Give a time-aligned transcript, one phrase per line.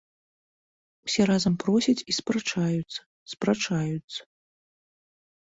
[1.07, 2.99] Усе разам просяць і спрачаюцца,
[3.35, 4.21] спрачаюцца.